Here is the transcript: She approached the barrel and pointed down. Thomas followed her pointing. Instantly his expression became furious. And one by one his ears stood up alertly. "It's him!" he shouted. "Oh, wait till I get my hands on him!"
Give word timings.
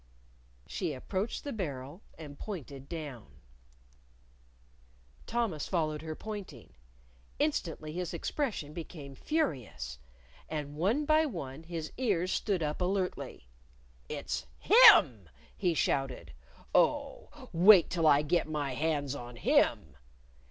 She 0.65 0.93
approached 0.93 1.43
the 1.43 1.53
barrel 1.53 2.01
and 2.17 2.39
pointed 2.39 2.89
down. 2.89 3.39
Thomas 5.27 5.67
followed 5.67 6.01
her 6.01 6.15
pointing. 6.15 6.73
Instantly 7.37 7.91
his 7.93 8.11
expression 8.11 8.73
became 8.73 9.13
furious. 9.13 9.99
And 10.49 10.73
one 10.73 11.05
by 11.05 11.27
one 11.27 11.61
his 11.61 11.91
ears 11.99 12.31
stood 12.31 12.63
up 12.63 12.81
alertly. 12.81 13.47
"It's 14.09 14.47
him!" 14.57 15.29
he 15.55 15.75
shouted. 15.75 16.33
"Oh, 16.73 17.29
wait 17.53 17.91
till 17.91 18.07
I 18.07 18.23
get 18.23 18.47
my 18.47 18.73
hands 18.73 19.13
on 19.13 19.35
him!" 19.35 19.97